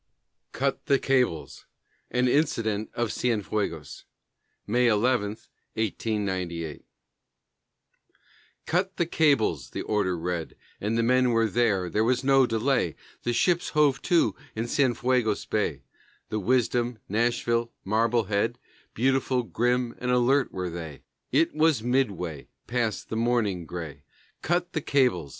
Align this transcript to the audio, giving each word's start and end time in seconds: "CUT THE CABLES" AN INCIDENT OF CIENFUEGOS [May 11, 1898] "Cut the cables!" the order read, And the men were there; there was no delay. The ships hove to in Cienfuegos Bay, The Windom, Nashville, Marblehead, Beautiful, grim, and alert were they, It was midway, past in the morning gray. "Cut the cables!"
"CUT 0.51 0.87
THE 0.87 0.97
CABLES" 0.97 1.65
AN 2.09 2.27
INCIDENT 2.27 2.89
OF 2.95 3.11
CIENFUEGOS 3.11 4.05
[May 4.65 4.87
11, 4.87 5.27
1898] 5.75 6.83
"Cut 8.65 8.97
the 8.97 9.05
cables!" 9.05 9.69
the 9.69 9.83
order 9.83 10.17
read, 10.17 10.55
And 10.79 10.97
the 10.97 11.03
men 11.03 11.29
were 11.29 11.45
there; 11.47 11.87
there 11.87 12.03
was 12.03 12.23
no 12.23 12.47
delay. 12.47 12.95
The 13.21 13.31
ships 13.31 13.69
hove 13.69 14.01
to 14.01 14.33
in 14.55 14.65
Cienfuegos 14.65 15.45
Bay, 15.45 15.83
The 16.29 16.39
Windom, 16.39 16.97
Nashville, 17.07 17.71
Marblehead, 17.85 18.57
Beautiful, 18.95 19.43
grim, 19.43 19.93
and 19.99 20.09
alert 20.09 20.51
were 20.51 20.71
they, 20.71 21.03
It 21.31 21.53
was 21.53 21.83
midway, 21.83 22.47
past 22.65 23.03
in 23.03 23.09
the 23.09 23.17
morning 23.23 23.67
gray. 23.67 24.01
"Cut 24.41 24.73
the 24.73 24.81
cables!" 24.81 25.29